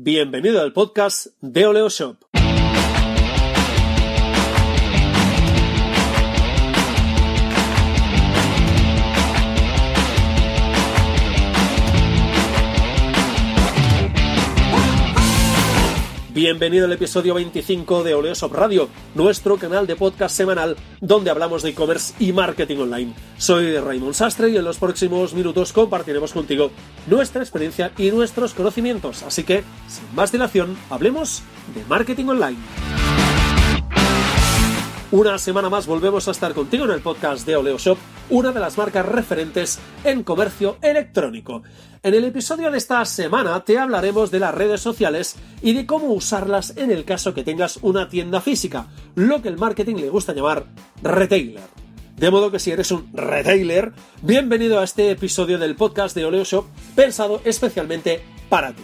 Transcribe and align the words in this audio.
Bienvenido 0.00 0.62
al 0.62 0.72
podcast 0.72 1.26
de 1.40 1.66
Oleo 1.66 1.88
Shop. 1.88 2.27
Bienvenido 16.38 16.84
al 16.84 16.92
episodio 16.92 17.34
25 17.34 18.04
de 18.04 18.14
Oleoshop 18.14 18.52
Radio, 18.52 18.88
nuestro 19.16 19.56
canal 19.56 19.88
de 19.88 19.96
podcast 19.96 20.36
semanal 20.36 20.76
donde 21.00 21.30
hablamos 21.30 21.64
de 21.64 21.70
e-commerce 21.70 22.14
y 22.20 22.32
marketing 22.32 22.76
online. 22.76 23.12
Soy 23.38 23.76
Raymond 23.76 24.14
Sastre 24.14 24.48
y 24.50 24.56
en 24.56 24.64
los 24.64 24.78
próximos 24.78 25.34
minutos 25.34 25.72
compartiremos 25.72 26.32
contigo 26.32 26.70
nuestra 27.08 27.42
experiencia 27.42 27.90
y 27.98 28.12
nuestros 28.12 28.54
conocimientos. 28.54 29.24
Así 29.24 29.42
que, 29.42 29.64
sin 29.88 30.14
más 30.14 30.30
dilación, 30.30 30.78
hablemos 30.90 31.42
de 31.74 31.84
marketing 31.86 32.26
online. 32.26 32.58
Una 35.10 35.38
semana 35.38 35.68
más 35.68 35.88
volvemos 35.88 36.28
a 36.28 36.30
estar 36.30 36.54
contigo 36.54 36.84
en 36.84 36.92
el 36.92 37.00
podcast 37.00 37.48
de 37.48 37.56
Oleoshop, 37.56 37.98
una 38.30 38.52
de 38.52 38.60
las 38.60 38.76
marcas 38.76 39.06
referentes 39.06 39.78
en 40.04 40.22
comercio 40.22 40.76
electrónico. 40.82 41.62
En 42.02 42.14
el 42.14 42.24
episodio 42.24 42.70
de 42.70 42.78
esta 42.78 43.04
semana 43.04 43.64
te 43.64 43.78
hablaremos 43.78 44.30
de 44.30 44.38
las 44.38 44.54
redes 44.54 44.80
sociales 44.80 45.36
y 45.62 45.72
de 45.72 45.86
cómo 45.86 46.08
usarlas 46.08 46.76
en 46.76 46.90
el 46.90 47.04
caso 47.04 47.34
que 47.34 47.44
tengas 47.44 47.78
una 47.82 48.08
tienda 48.08 48.40
física, 48.40 48.88
lo 49.14 49.42
que 49.42 49.48
el 49.48 49.58
marketing 49.58 49.96
le 49.96 50.10
gusta 50.10 50.34
llamar 50.34 50.66
retailer. 51.02 51.60
De 52.16 52.30
modo 52.30 52.50
que 52.50 52.58
si 52.58 52.70
eres 52.70 52.90
un 52.90 53.10
retailer, 53.12 53.92
bienvenido 54.22 54.80
a 54.80 54.84
este 54.84 55.10
episodio 55.10 55.58
del 55.58 55.76
podcast 55.76 56.14
de 56.16 56.24
Oleoshop 56.24 56.66
pensado 56.94 57.40
especialmente 57.44 58.20
para 58.48 58.72
ti. 58.72 58.82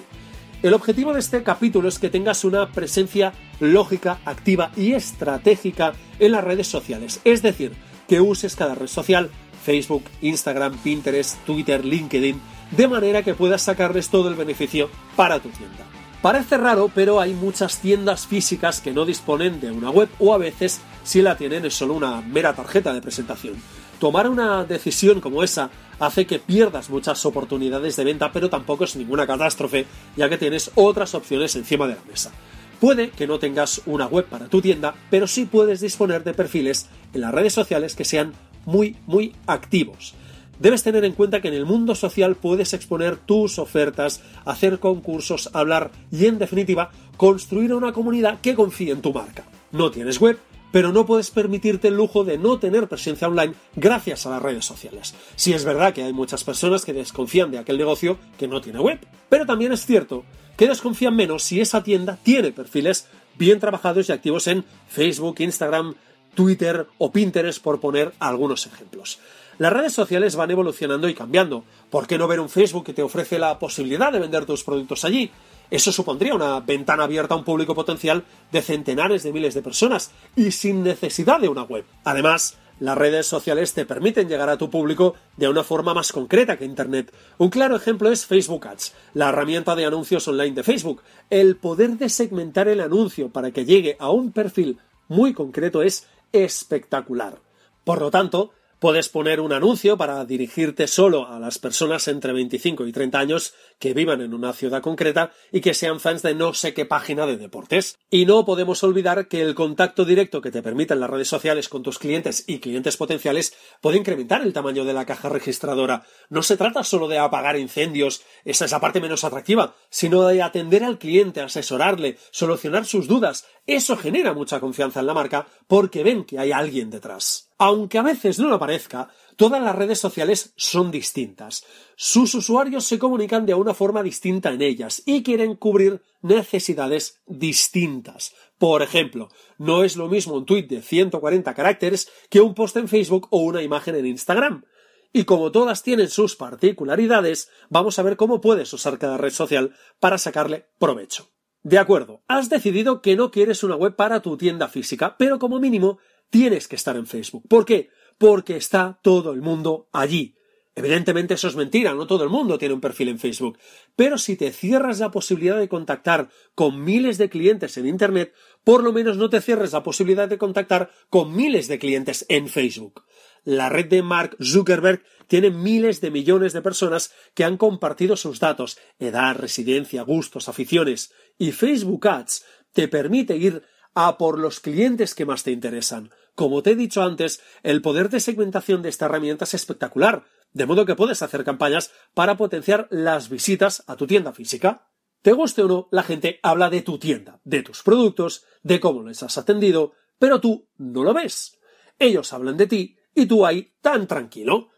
El 0.62 0.72
objetivo 0.72 1.12
de 1.12 1.20
este 1.20 1.42
capítulo 1.42 1.88
es 1.88 1.98
que 1.98 2.08
tengas 2.08 2.42
una 2.42 2.72
presencia 2.72 3.34
lógica, 3.60 4.20
activa 4.24 4.70
y 4.76 4.94
estratégica 4.94 5.92
en 6.18 6.32
las 6.32 6.42
redes 6.42 6.68
sociales. 6.68 7.20
Es 7.24 7.42
decir, 7.42 7.72
que 8.08 8.20
uses 8.20 8.56
cada 8.56 8.74
red 8.74 8.88
social, 8.88 9.30
Facebook, 9.64 10.04
Instagram, 10.22 10.76
Pinterest, 10.78 11.38
Twitter, 11.44 11.84
LinkedIn, 11.84 12.40
de 12.70 12.88
manera 12.88 13.22
que 13.22 13.34
puedas 13.34 13.62
sacarles 13.62 14.08
todo 14.08 14.28
el 14.28 14.34
beneficio 14.34 14.90
para 15.16 15.40
tu 15.40 15.48
tienda. 15.50 15.84
Parece 16.22 16.56
raro, 16.56 16.90
pero 16.94 17.20
hay 17.20 17.34
muchas 17.34 17.80
tiendas 17.80 18.26
físicas 18.26 18.80
que 18.80 18.92
no 18.92 19.04
disponen 19.04 19.60
de 19.60 19.70
una 19.70 19.90
web 19.90 20.08
o 20.18 20.32
a 20.32 20.38
veces 20.38 20.80
si 21.02 21.20
la 21.20 21.36
tienen 21.36 21.66
es 21.66 21.74
solo 21.74 21.92
una 21.92 22.22
mera 22.22 22.54
tarjeta 22.54 22.94
de 22.94 23.02
presentación. 23.02 23.56
Tomar 24.00 24.28
una 24.28 24.64
decisión 24.64 25.20
como 25.20 25.42
esa 25.42 25.68
hace 26.00 26.26
que 26.26 26.38
pierdas 26.38 26.88
muchas 26.90 27.24
oportunidades 27.26 27.96
de 27.96 28.04
venta, 28.04 28.32
pero 28.32 28.48
tampoco 28.48 28.84
es 28.84 28.96
ninguna 28.96 29.26
catástrofe, 29.26 29.86
ya 30.16 30.28
que 30.28 30.38
tienes 30.38 30.70
otras 30.74 31.14
opciones 31.14 31.54
encima 31.56 31.86
de 31.86 31.94
la 31.94 32.04
mesa. 32.10 32.32
Puede 32.80 33.10
que 33.10 33.26
no 33.26 33.38
tengas 33.38 33.82
una 33.86 34.06
web 34.06 34.26
para 34.26 34.48
tu 34.48 34.60
tienda, 34.60 34.94
pero 35.10 35.26
sí 35.26 35.46
puedes 35.46 35.80
disponer 35.80 36.24
de 36.24 36.34
perfiles 36.34 36.88
en 37.12 37.20
las 37.20 37.32
redes 37.32 37.52
sociales 37.52 37.94
que 37.94 38.04
sean 38.04 38.32
muy, 38.66 38.96
muy 39.06 39.34
activos. 39.46 40.14
Debes 40.58 40.82
tener 40.82 41.04
en 41.04 41.12
cuenta 41.12 41.40
que 41.40 41.48
en 41.48 41.54
el 41.54 41.66
mundo 41.66 41.94
social 41.94 42.36
puedes 42.36 42.74
exponer 42.74 43.16
tus 43.16 43.58
ofertas, 43.58 44.22
hacer 44.44 44.78
concursos, 44.78 45.50
hablar 45.52 45.90
y, 46.12 46.26
en 46.26 46.38
definitiva, 46.38 46.90
construir 47.16 47.74
una 47.74 47.92
comunidad 47.92 48.40
que 48.40 48.54
confíe 48.54 48.92
en 48.92 49.02
tu 49.02 49.12
marca. 49.12 49.44
No 49.72 49.90
tienes 49.90 50.20
web, 50.20 50.38
pero 50.70 50.92
no 50.92 51.06
puedes 51.06 51.30
permitirte 51.30 51.88
el 51.88 51.96
lujo 51.96 52.24
de 52.24 52.38
no 52.38 52.58
tener 52.58 52.88
presencia 52.88 53.28
online 53.28 53.54
gracias 53.74 54.26
a 54.26 54.30
las 54.30 54.42
redes 54.42 54.64
sociales. 54.64 55.14
Si 55.36 55.52
es 55.52 55.64
verdad 55.64 55.92
que 55.92 56.02
hay 56.02 56.12
muchas 56.12 56.44
personas 56.44 56.84
que 56.84 56.92
desconfían 56.92 57.50
de 57.50 57.58
aquel 57.58 57.78
negocio 57.78 58.18
que 58.38 58.48
no 58.48 58.60
tiene 58.60 58.80
web, 58.80 59.00
pero 59.28 59.46
también 59.46 59.72
es 59.72 59.86
cierto 59.86 60.24
que 60.56 60.68
desconfían 60.68 61.16
menos 61.16 61.42
si 61.42 61.60
esa 61.60 61.82
tienda 61.82 62.18
tiene 62.22 62.52
perfiles 62.52 63.08
bien 63.38 63.60
trabajados 63.60 64.08
y 64.08 64.12
activos 64.12 64.46
en 64.46 64.64
Facebook, 64.88 65.36
Instagram, 65.38 65.94
Twitter 66.34 66.86
o 66.98 67.10
Pinterest, 67.10 67.62
por 67.62 67.80
poner 67.80 68.12
algunos 68.18 68.66
ejemplos. 68.66 69.18
Las 69.58 69.72
redes 69.72 69.92
sociales 69.92 70.34
van 70.34 70.50
evolucionando 70.50 71.08
y 71.08 71.14
cambiando. 71.14 71.64
¿Por 71.90 72.06
qué 72.06 72.18
no 72.18 72.26
ver 72.26 72.40
un 72.40 72.48
Facebook 72.48 72.84
que 72.84 72.92
te 72.92 73.02
ofrece 73.02 73.38
la 73.38 73.58
posibilidad 73.58 74.12
de 74.12 74.18
vender 74.18 74.46
tus 74.46 74.64
productos 74.64 75.04
allí? 75.04 75.30
Eso 75.70 75.92
supondría 75.92 76.34
una 76.34 76.60
ventana 76.60 77.04
abierta 77.04 77.34
a 77.34 77.38
un 77.38 77.44
público 77.44 77.74
potencial 77.74 78.24
de 78.50 78.62
centenares 78.62 79.22
de 79.22 79.32
miles 79.32 79.54
de 79.54 79.62
personas 79.62 80.10
y 80.36 80.50
sin 80.50 80.82
necesidad 80.82 81.40
de 81.40 81.48
una 81.48 81.62
web. 81.62 81.84
Además, 82.04 82.56
las 82.80 82.98
redes 82.98 83.26
sociales 83.26 83.72
te 83.74 83.86
permiten 83.86 84.28
llegar 84.28 84.48
a 84.48 84.58
tu 84.58 84.70
público 84.70 85.14
de 85.36 85.48
una 85.48 85.64
forma 85.64 85.94
más 85.94 86.12
concreta 86.12 86.56
que 86.56 86.64
Internet. 86.64 87.12
Un 87.38 87.50
claro 87.50 87.76
ejemplo 87.76 88.10
es 88.10 88.26
Facebook 88.26 88.66
Ads, 88.66 88.94
la 89.14 89.28
herramienta 89.28 89.74
de 89.74 89.86
anuncios 89.86 90.26
online 90.28 90.54
de 90.54 90.62
Facebook. 90.62 91.02
El 91.30 91.56
poder 91.56 91.98
de 91.98 92.08
segmentar 92.08 92.68
el 92.68 92.80
anuncio 92.80 93.30
para 93.30 93.50
que 93.50 93.64
llegue 93.64 93.96
a 93.98 94.10
un 94.10 94.32
perfil 94.32 94.78
muy 95.08 95.32
concreto 95.32 95.82
es 95.82 96.06
espectacular. 96.32 97.38
Por 97.84 98.00
lo 98.00 98.10
tanto, 98.10 98.50
Puedes 98.84 99.08
poner 99.08 99.40
un 99.40 99.54
anuncio 99.54 99.96
para 99.96 100.26
dirigirte 100.26 100.86
solo 100.88 101.26
a 101.26 101.40
las 101.40 101.58
personas 101.58 102.06
entre 102.06 102.34
25 102.34 102.86
y 102.86 102.92
30 102.92 103.18
años 103.18 103.54
que 103.78 103.94
vivan 103.94 104.20
en 104.20 104.34
una 104.34 104.52
ciudad 104.52 104.82
concreta 104.82 105.32
y 105.50 105.62
que 105.62 105.72
sean 105.72 106.00
fans 106.00 106.20
de 106.20 106.34
no 106.34 106.52
sé 106.52 106.74
qué 106.74 106.84
página 106.84 107.24
de 107.24 107.38
deportes. 107.38 107.96
Y 108.10 108.26
no 108.26 108.44
podemos 108.44 108.82
olvidar 108.84 109.26
que 109.26 109.40
el 109.40 109.54
contacto 109.54 110.04
directo 110.04 110.42
que 110.42 110.50
te 110.50 110.60
permiten 110.60 111.00
las 111.00 111.08
redes 111.08 111.28
sociales 111.28 111.70
con 111.70 111.82
tus 111.82 111.98
clientes 111.98 112.44
y 112.46 112.58
clientes 112.58 112.98
potenciales 112.98 113.54
puede 113.80 113.96
incrementar 113.96 114.42
el 114.42 114.52
tamaño 114.52 114.84
de 114.84 114.92
la 114.92 115.06
caja 115.06 115.30
registradora. 115.30 116.04
No 116.28 116.42
se 116.42 116.58
trata 116.58 116.84
solo 116.84 117.08
de 117.08 117.16
apagar 117.16 117.56
incendios, 117.56 118.20
esa 118.44 118.66
es 118.66 118.72
la 118.72 118.80
parte 118.80 119.00
menos 119.00 119.24
atractiva, 119.24 119.74
sino 119.88 120.26
de 120.26 120.42
atender 120.42 120.84
al 120.84 120.98
cliente, 120.98 121.40
asesorarle, 121.40 122.18
solucionar 122.32 122.84
sus 122.84 123.08
dudas. 123.08 123.46
Eso 123.66 123.96
genera 123.96 124.34
mucha 124.34 124.60
confianza 124.60 125.00
en 125.00 125.06
la 125.06 125.14
marca 125.14 125.46
porque 125.68 126.02
ven 126.02 126.24
que 126.24 126.38
hay 126.38 126.52
alguien 126.52 126.90
detrás. 126.90 127.48
Aunque 127.58 127.98
a 127.98 128.02
veces 128.02 128.38
no 128.40 128.48
lo 128.48 128.58
parezca, 128.58 129.08
todas 129.36 129.62
las 129.62 129.76
redes 129.76 130.00
sociales 130.00 130.52
son 130.56 130.90
distintas. 130.90 131.64
Sus 131.96 132.34
usuarios 132.34 132.84
se 132.84 132.98
comunican 132.98 133.46
de 133.46 133.54
una 133.54 133.74
forma 133.74 134.02
distinta 134.02 134.50
en 134.50 134.62
ellas 134.62 135.02
y 135.06 135.22
quieren 135.22 135.54
cubrir 135.54 136.02
necesidades 136.20 137.20
distintas. 137.26 138.34
Por 138.58 138.82
ejemplo, 138.82 139.28
no 139.58 139.84
es 139.84 139.96
lo 139.96 140.08
mismo 140.08 140.34
un 140.34 140.46
tweet 140.46 140.66
de 140.66 140.82
140 140.82 141.54
caracteres 141.54 142.10
que 142.28 142.40
un 142.40 142.54
post 142.54 142.76
en 142.76 142.88
Facebook 142.88 143.28
o 143.30 143.38
una 143.38 143.62
imagen 143.62 143.94
en 143.94 144.06
Instagram. 144.06 144.64
Y 145.12 145.24
como 145.24 145.52
todas 145.52 145.84
tienen 145.84 146.08
sus 146.08 146.34
particularidades, 146.34 147.48
vamos 147.70 148.00
a 148.00 148.02
ver 148.02 148.16
cómo 148.16 148.40
puedes 148.40 148.72
usar 148.72 148.98
cada 148.98 149.16
red 149.16 149.30
social 149.30 149.76
para 150.00 150.18
sacarle 150.18 150.66
provecho. 150.80 151.30
De 151.62 151.78
acuerdo, 151.78 152.22
has 152.26 152.50
decidido 152.50 153.00
que 153.00 153.16
no 153.16 153.30
quieres 153.30 153.62
una 153.62 153.76
web 153.76 153.94
para 153.94 154.20
tu 154.20 154.36
tienda 154.36 154.68
física, 154.68 155.16
pero 155.16 155.38
como 155.38 155.60
mínimo 155.60 155.98
tienes 156.34 156.66
que 156.66 156.74
estar 156.74 156.96
en 156.96 157.06
Facebook. 157.06 157.46
¿Por 157.48 157.64
qué? 157.64 157.90
Porque 158.18 158.56
está 158.56 158.98
todo 159.02 159.30
el 159.30 159.40
mundo 159.40 159.88
allí. 159.92 160.34
Evidentemente 160.74 161.34
eso 161.34 161.46
es 161.46 161.54
mentira, 161.54 161.94
no 161.94 162.08
todo 162.08 162.24
el 162.24 162.28
mundo 162.28 162.58
tiene 162.58 162.74
un 162.74 162.80
perfil 162.80 163.10
en 163.10 163.20
Facebook, 163.20 163.56
pero 163.94 164.18
si 164.18 164.34
te 164.34 164.50
cierras 164.50 164.98
la 164.98 165.12
posibilidad 165.12 165.56
de 165.56 165.68
contactar 165.68 166.30
con 166.56 166.82
miles 166.82 167.18
de 167.18 167.28
clientes 167.28 167.76
en 167.76 167.86
Internet, 167.86 168.34
por 168.64 168.82
lo 168.82 168.92
menos 168.92 169.16
no 169.16 169.30
te 169.30 169.40
cierres 169.40 169.74
la 169.74 169.84
posibilidad 169.84 170.28
de 170.28 170.36
contactar 170.36 170.90
con 171.08 171.36
miles 171.36 171.68
de 171.68 171.78
clientes 171.78 172.26
en 172.28 172.48
Facebook. 172.48 173.04
La 173.44 173.68
red 173.68 173.86
de 173.86 174.02
Mark 174.02 174.36
Zuckerberg 174.42 175.04
tiene 175.28 175.50
miles 175.50 176.00
de 176.00 176.10
millones 176.10 176.52
de 176.52 176.62
personas 176.62 177.12
que 177.34 177.44
han 177.44 177.58
compartido 177.58 178.16
sus 178.16 178.40
datos, 178.40 178.76
edad, 178.98 179.36
residencia, 179.36 180.02
gustos, 180.02 180.48
aficiones, 180.48 181.12
y 181.38 181.52
Facebook 181.52 182.08
Ads 182.08 182.44
te 182.72 182.88
permite 182.88 183.36
ir 183.36 183.62
a 183.94 184.18
por 184.18 184.40
los 184.40 184.58
clientes 184.58 185.14
que 185.14 185.26
más 185.26 185.44
te 185.44 185.52
interesan. 185.52 186.10
Como 186.34 186.62
te 186.62 186.72
he 186.72 186.76
dicho 186.76 187.02
antes, 187.02 187.40
el 187.62 187.80
poder 187.80 188.10
de 188.10 188.18
segmentación 188.18 188.82
de 188.82 188.88
esta 188.88 189.06
herramienta 189.06 189.44
es 189.44 189.54
espectacular, 189.54 190.24
de 190.52 190.66
modo 190.66 190.84
que 190.84 190.96
puedes 190.96 191.22
hacer 191.22 191.44
campañas 191.44 191.92
para 192.12 192.36
potenciar 192.36 192.88
las 192.90 193.28
visitas 193.28 193.84
a 193.86 193.96
tu 193.96 194.06
tienda 194.06 194.32
física. 194.32 194.88
Te 195.22 195.32
guste 195.32 195.62
o 195.62 195.68
no, 195.68 195.88
la 195.90 196.02
gente 196.02 196.40
habla 196.42 196.70
de 196.70 196.82
tu 196.82 196.98
tienda, 196.98 197.40
de 197.44 197.62
tus 197.62 197.82
productos, 197.82 198.44
de 198.62 198.80
cómo 198.80 199.02
les 199.04 199.22
has 199.22 199.38
atendido, 199.38 199.92
pero 200.18 200.40
tú 200.40 200.68
no 200.76 201.04
lo 201.04 201.14
ves. 201.14 201.58
Ellos 201.98 202.32
hablan 202.32 202.56
de 202.56 202.66
ti 202.66 202.96
y 203.14 203.26
tú 203.26 203.46
ahí 203.46 203.72
tan 203.80 204.06
tranquilo. 204.06 204.70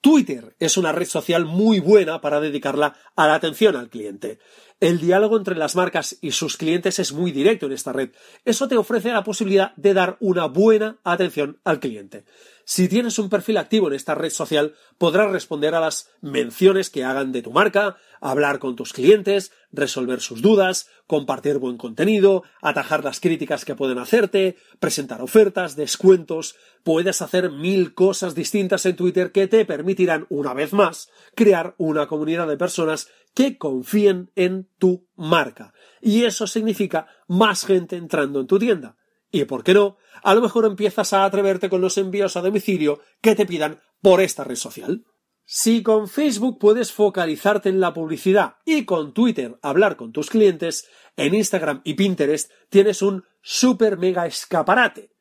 Twitter 0.00 0.56
es 0.58 0.76
una 0.76 0.92
red 0.92 1.06
social 1.06 1.44
muy 1.44 1.80
buena 1.80 2.20
para 2.20 2.40
dedicarla 2.40 2.96
a 3.16 3.26
la 3.26 3.34
atención 3.34 3.76
al 3.76 3.90
cliente. 3.90 4.38
El 4.80 4.98
diálogo 4.98 5.36
entre 5.36 5.56
las 5.56 5.76
marcas 5.76 6.16
y 6.22 6.30
sus 6.30 6.56
clientes 6.56 6.98
es 6.98 7.12
muy 7.12 7.32
directo 7.32 7.66
en 7.66 7.72
esta 7.72 7.92
red. 7.92 8.12
Eso 8.46 8.66
te 8.66 8.78
ofrece 8.78 9.12
la 9.12 9.22
posibilidad 9.22 9.74
de 9.76 9.92
dar 9.92 10.16
una 10.20 10.46
buena 10.46 10.96
atención 11.04 11.58
al 11.64 11.80
cliente. 11.80 12.24
Si 12.64 12.88
tienes 12.88 13.18
un 13.18 13.28
perfil 13.28 13.56
activo 13.56 13.88
en 13.88 13.94
esta 13.94 14.14
red 14.14 14.30
social, 14.30 14.74
podrás 14.96 15.32
responder 15.32 15.74
a 15.74 15.80
las 15.80 16.08
menciones 16.20 16.88
que 16.88 17.04
hagan 17.04 17.32
de 17.32 17.42
tu 17.42 17.50
marca, 17.50 17.96
hablar 18.20 18.58
con 18.58 18.76
tus 18.76 18.92
clientes, 18.92 19.50
resolver 19.72 20.20
sus 20.20 20.40
dudas, 20.40 20.88
compartir 21.08 21.58
buen 21.58 21.76
contenido, 21.76 22.44
atajar 22.62 23.02
las 23.02 23.18
críticas 23.18 23.64
que 23.64 23.74
pueden 23.74 23.98
hacerte, 23.98 24.56
presentar 24.78 25.20
ofertas, 25.20 25.74
descuentos. 25.74 26.54
Puedes 26.84 27.22
hacer 27.22 27.50
mil 27.50 27.92
cosas 27.92 28.36
distintas 28.36 28.86
en 28.86 28.94
Twitter 28.94 29.32
que 29.32 29.48
te 29.48 29.64
permitirán, 29.64 30.26
una 30.28 30.54
vez 30.54 30.72
más, 30.72 31.10
crear 31.34 31.74
una 31.76 32.06
comunidad 32.06 32.46
de 32.46 32.56
personas 32.56 33.08
que 33.34 33.58
confíen 33.58 34.30
en 34.34 34.68
tu 34.78 35.08
marca. 35.16 35.72
Y 36.00 36.24
eso 36.24 36.46
significa 36.46 37.06
más 37.28 37.64
gente 37.64 37.96
entrando 37.96 38.40
en 38.40 38.46
tu 38.46 38.58
tienda. 38.58 38.96
Y 39.30 39.44
por 39.44 39.62
qué 39.62 39.74
no, 39.74 39.96
a 40.22 40.34
lo 40.34 40.40
mejor 40.40 40.64
empiezas 40.64 41.12
a 41.12 41.24
atreverte 41.24 41.68
con 41.68 41.80
los 41.80 41.96
envíos 41.98 42.36
a 42.36 42.42
domicilio 42.42 43.00
que 43.20 43.34
te 43.34 43.46
pidan 43.46 43.80
por 44.00 44.20
esta 44.20 44.44
red 44.44 44.56
social. 44.56 45.04
Si 45.44 45.82
con 45.82 46.08
Facebook 46.08 46.58
puedes 46.58 46.92
focalizarte 46.92 47.68
en 47.68 47.80
la 47.80 47.92
publicidad 47.92 48.56
y 48.64 48.84
con 48.84 49.12
Twitter 49.12 49.58
hablar 49.62 49.96
con 49.96 50.12
tus 50.12 50.30
clientes, 50.30 50.88
en 51.16 51.34
Instagram 51.34 51.80
y 51.84 51.94
Pinterest 51.94 52.50
tienes 52.68 53.02
un 53.02 53.24
super 53.42 53.98
mega 53.98 54.26
escaparate. 54.26 55.12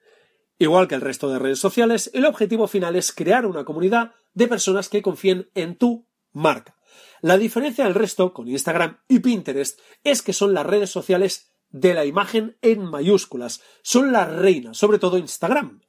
Igual 0.58 0.88
que 0.88 0.96
el 0.96 1.02
resto 1.02 1.30
de 1.30 1.40
redes 1.40 1.60
sociales, 1.60 2.12
el 2.14 2.26
objetivo 2.26 2.68
final 2.68 2.96
es 2.96 3.12
crear 3.12 3.46
una 3.46 3.64
comunidad 3.64 4.14
de 4.34 4.48
personas 4.48 4.90
que 4.90 5.02
confíen 5.02 5.50
en 5.56 5.78
tu 5.78 6.08
marca. 6.32 6.79
La 7.22 7.38
diferencia 7.38 7.86
del 7.86 7.96
resto 7.96 8.34
con 8.34 8.48
Instagram 8.48 9.00
y 9.08 9.20
Pinterest 9.20 9.80
es 10.04 10.22
que 10.22 10.34
son 10.34 10.54
las 10.54 10.66
redes 10.66 10.90
sociales 10.90 11.54
de 11.70 11.94
la 11.94 12.06
imagen 12.06 12.58
en 12.62 12.84
mayúsculas. 12.84 13.62
Son 13.82 14.12
las 14.12 14.32
reinas, 14.32 14.78
sobre 14.78 15.00
todo 15.00 15.18
Instagram. 15.18 15.82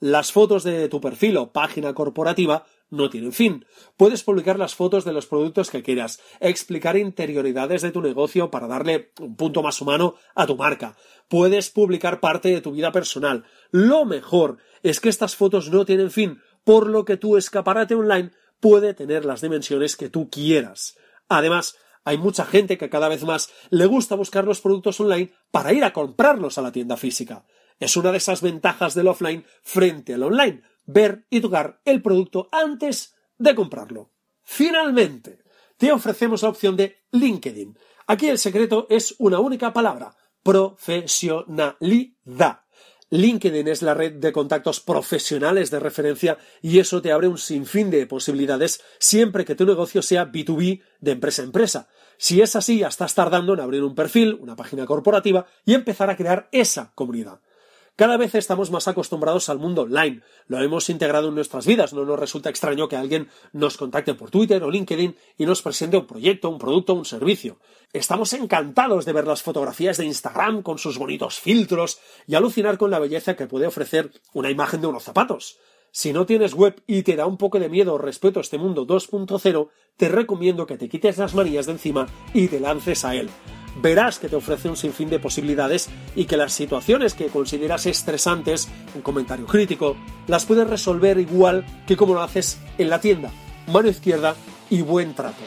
Las 0.00 0.32
fotos 0.32 0.64
de 0.64 0.88
tu 0.88 1.00
perfil 1.00 1.36
o 1.38 1.52
página 1.52 1.94
corporativa 1.94 2.66
no 2.90 3.10
tienen 3.10 3.32
fin. 3.32 3.64
Puedes 3.96 4.22
publicar 4.22 4.58
las 4.58 4.74
fotos 4.74 5.04
de 5.04 5.12
los 5.12 5.26
productos 5.26 5.70
que 5.70 5.82
quieras, 5.82 6.20
explicar 6.40 6.96
interioridades 6.96 7.82
de 7.82 7.90
tu 7.90 8.02
negocio 8.02 8.50
para 8.50 8.66
darle 8.66 9.12
un 9.20 9.36
punto 9.36 9.62
más 9.62 9.80
humano 9.80 10.16
a 10.34 10.46
tu 10.46 10.56
marca. 10.56 10.96
Puedes 11.28 11.70
publicar 11.70 12.20
parte 12.20 12.50
de 12.50 12.60
tu 12.60 12.72
vida 12.72 12.92
personal. 12.92 13.44
Lo 13.70 14.04
mejor 14.04 14.58
es 14.82 15.00
que 15.00 15.08
estas 15.08 15.36
fotos 15.36 15.70
no 15.70 15.84
tienen 15.84 16.10
fin, 16.10 16.40
por 16.64 16.88
lo 16.88 17.04
que 17.04 17.16
tu 17.16 17.36
escaparate 17.36 17.94
online 17.94 18.30
puede 18.64 18.94
tener 18.94 19.26
las 19.26 19.42
dimensiones 19.42 19.94
que 19.94 20.08
tú 20.08 20.30
quieras. 20.30 20.96
Además, 21.28 21.76
hay 22.02 22.16
mucha 22.16 22.46
gente 22.46 22.78
que 22.78 22.88
cada 22.88 23.10
vez 23.10 23.22
más 23.22 23.50
le 23.68 23.84
gusta 23.84 24.14
buscar 24.14 24.46
los 24.46 24.62
productos 24.62 24.98
online 25.00 25.34
para 25.50 25.74
ir 25.74 25.84
a 25.84 25.92
comprarlos 25.92 26.56
a 26.56 26.62
la 26.62 26.72
tienda 26.72 26.96
física. 26.96 27.44
Es 27.78 27.94
una 27.98 28.10
de 28.10 28.16
esas 28.16 28.40
ventajas 28.40 28.94
del 28.94 29.08
offline 29.08 29.44
frente 29.62 30.14
al 30.14 30.22
online, 30.22 30.62
ver 30.86 31.26
y 31.28 31.42
tocar 31.42 31.82
el 31.84 32.00
producto 32.00 32.48
antes 32.52 33.14
de 33.36 33.54
comprarlo. 33.54 34.14
Finalmente, 34.42 35.42
te 35.76 35.92
ofrecemos 35.92 36.42
la 36.42 36.48
opción 36.48 36.74
de 36.74 37.04
LinkedIn. 37.10 37.78
Aquí 38.06 38.28
el 38.28 38.38
secreto 38.38 38.86
es 38.88 39.14
una 39.18 39.40
única 39.40 39.74
palabra, 39.74 40.16
profesionalidad. 40.42 42.63
LinkedIn 43.14 43.68
es 43.68 43.80
la 43.82 43.94
red 43.94 44.14
de 44.14 44.32
contactos 44.32 44.80
profesionales 44.80 45.70
de 45.70 45.78
referencia 45.78 46.36
y 46.60 46.80
eso 46.80 47.00
te 47.00 47.12
abre 47.12 47.28
un 47.28 47.38
sinfín 47.38 47.88
de 47.88 48.08
posibilidades 48.08 48.82
siempre 48.98 49.44
que 49.44 49.54
tu 49.54 49.64
negocio 49.64 50.02
sea 50.02 50.32
B2B 50.32 50.82
de 50.98 51.12
empresa 51.12 51.42
a 51.42 51.44
empresa. 51.44 51.88
Si 52.16 52.42
es 52.42 52.56
así, 52.56 52.78
ya 52.78 52.88
estás 52.88 53.14
tardando 53.14 53.54
en 53.54 53.60
abrir 53.60 53.84
un 53.84 53.94
perfil, 53.94 54.36
una 54.40 54.56
página 54.56 54.84
corporativa 54.84 55.46
y 55.64 55.74
empezar 55.74 56.10
a 56.10 56.16
crear 56.16 56.48
esa 56.50 56.90
comunidad. 56.96 57.38
Cada 57.96 58.16
vez 58.16 58.34
estamos 58.34 58.72
más 58.72 58.88
acostumbrados 58.88 59.48
al 59.48 59.60
mundo 59.60 59.82
online. 59.82 60.20
Lo 60.48 60.60
hemos 60.60 60.90
integrado 60.90 61.28
en 61.28 61.36
nuestras 61.36 61.64
vidas. 61.64 61.92
No 61.92 62.04
nos 62.04 62.18
resulta 62.18 62.50
extraño 62.50 62.88
que 62.88 62.96
alguien 62.96 63.28
nos 63.52 63.76
contacte 63.76 64.14
por 64.14 64.32
Twitter 64.32 64.60
o 64.64 64.70
LinkedIn 64.72 65.14
y 65.38 65.46
nos 65.46 65.62
presente 65.62 65.96
un 65.96 66.08
proyecto, 66.08 66.50
un 66.50 66.58
producto, 66.58 66.94
un 66.94 67.04
servicio. 67.04 67.60
Estamos 67.94 68.32
encantados 68.32 69.04
de 69.04 69.12
ver 69.12 69.24
las 69.24 69.44
fotografías 69.44 69.98
de 69.98 70.04
Instagram 70.04 70.62
con 70.62 70.78
sus 70.78 70.98
bonitos 70.98 71.38
filtros 71.38 72.00
y 72.26 72.34
alucinar 72.34 72.76
con 72.76 72.90
la 72.90 72.98
belleza 72.98 73.36
que 73.36 73.46
puede 73.46 73.68
ofrecer 73.68 74.10
una 74.32 74.50
imagen 74.50 74.80
de 74.80 74.88
unos 74.88 75.04
zapatos. 75.04 75.58
Si 75.92 76.12
no 76.12 76.26
tienes 76.26 76.54
web 76.54 76.82
y 76.88 77.04
te 77.04 77.14
da 77.14 77.26
un 77.26 77.36
poco 77.36 77.60
de 77.60 77.68
miedo 77.68 77.94
o 77.94 77.98
respeto 77.98 78.40
a 78.40 78.42
este 78.42 78.58
mundo 78.58 78.84
2.0, 78.84 79.68
te 79.96 80.08
recomiendo 80.08 80.66
que 80.66 80.76
te 80.76 80.88
quites 80.88 81.18
las 81.18 81.36
manías 81.36 81.66
de 81.66 81.72
encima 81.72 82.08
y 82.34 82.48
te 82.48 82.58
lances 82.58 83.04
a 83.04 83.14
él 83.14 83.30
verás 83.76 84.20
que 84.20 84.28
te 84.28 84.36
ofrece 84.36 84.68
un 84.68 84.76
sinfín 84.76 85.10
de 85.10 85.18
posibilidades 85.18 85.88
y 86.14 86.26
que 86.26 86.36
las 86.36 86.52
situaciones 86.52 87.14
que 87.14 87.26
consideras 87.26 87.86
estresantes, 87.86 88.68
un 88.94 89.02
comentario 89.02 89.46
crítico, 89.46 89.96
las 90.28 90.44
puedes 90.44 90.68
resolver 90.68 91.18
igual 91.18 91.64
que 91.84 91.96
como 91.96 92.14
lo 92.14 92.22
haces 92.22 92.60
en 92.78 92.88
la 92.88 93.00
tienda. 93.00 93.32
Mano 93.66 93.88
izquierda 93.88 94.36
y 94.70 94.82
buen 94.82 95.14
trato. 95.14 95.42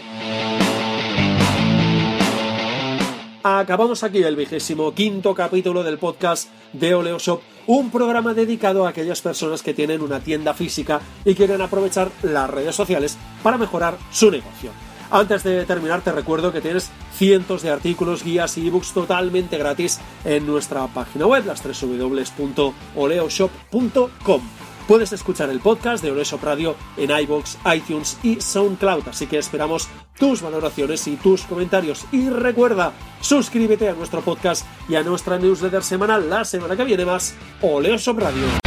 Acabamos 3.50 4.04
aquí 4.04 4.22
el 4.24 4.36
vigésimo 4.36 4.94
quinto 4.94 5.34
capítulo 5.34 5.82
del 5.82 5.98
podcast 5.98 6.50
de 6.74 6.94
Oleoshop, 6.94 7.40
un 7.68 7.90
programa 7.92 8.34
dedicado 8.34 8.86
a 8.86 8.90
aquellas 8.90 9.22
personas 9.22 9.64
que 9.64 9.74
tienen 9.74 10.02
una 10.02 10.20
tienda 10.20 10.54
física 10.54 11.00
y 11.24 11.34
quieren 11.34 11.62
aprovechar 11.62 12.12
las 12.24 12.50
redes 12.50 12.76
sociales 12.76 13.18
para 13.44 13.58
mejorar 13.58 13.98
su 14.12 14.30
negocio. 14.30 14.72
Antes 15.10 15.44
de 15.44 15.66
terminar, 15.66 16.02
te 16.02 16.12
recuerdo 16.12 16.52
que 16.52 16.60
tienes 16.60 16.90
cientos 17.16 17.62
de 17.62 17.70
artículos, 17.70 18.22
guías 18.22 18.58
y 18.58 18.68
ebooks 18.68 18.92
totalmente 18.92 19.58
gratis 19.58 20.02
en 20.26 20.46
nuestra 20.46 20.86
página 20.88 21.26
web, 21.26 21.46
las 21.46 21.64
www.oleoshop.com. 21.64 24.42
Puedes 24.88 25.12
escuchar 25.12 25.50
el 25.50 25.60
podcast 25.60 26.02
de 26.02 26.12
Oleoshop 26.12 26.42
Radio 26.44 26.76
en 26.96 27.12
iBox, 27.12 27.58
iTunes 27.76 28.18
y 28.24 28.40
SoundCloud, 28.40 29.10
así 29.10 29.28
que 29.28 29.38
esperamos 29.38 29.90
tus 30.18 30.42
valoraciones 30.42 31.06
y 31.08 31.18
tus 31.18 31.42
comentarios. 31.44 32.06
Y 32.14 32.30
recuerda, 32.30 32.94
suscríbete 33.20 33.90
a 33.90 33.94
nuestro 33.94 34.22
podcast 34.22 34.66
y 34.88 34.96
a 34.96 35.04
nuestra 35.04 35.38
newsletter 35.38 35.84
semanal 35.84 36.30
la 36.30 36.46
semana 36.46 36.78
que 36.78 36.86
viene 36.86 37.06
más, 37.06 37.36
Oleoshop 37.62 38.20
Radio. 38.20 38.67